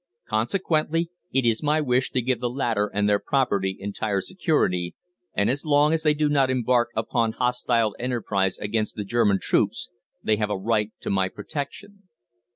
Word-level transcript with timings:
Consequently, 0.27 1.11
it 1.31 1.45
is 1.45 1.61
my 1.61 1.79
wish 1.79 2.09
to 2.09 2.23
give 2.23 2.39
the 2.41 2.49
latter 2.49 2.89
and 2.91 3.07
their 3.07 3.19
property 3.19 3.77
entire 3.79 4.19
security, 4.19 4.95
and 5.35 5.47
as 5.47 5.63
long 5.63 5.93
as 5.93 6.01
they 6.01 6.15
do 6.15 6.27
not 6.27 6.49
embark 6.49 6.89
upon 6.95 7.33
hostile 7.33 7.95
enterprise 7.99 8.57
against 8.57 8.95
the 8.95 9.03
German 9.05 9.37
troops 9.39 9.91
they 10.23 10.37
have 10.37 10.49
a 10.49 10.57
right 10.57 10.91
to 11.01 11.11
my 11.11 11.29
protection. 11.29 12.09